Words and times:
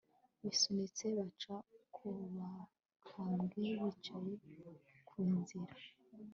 bisunitse, 0.43 1.05
baca 1.17 1.55
ku 1.95 2.03
bakambwe 2.37 3.67
bicaye 3.81 4.33
ku 5.09 5.19
nzira 5.37 5.73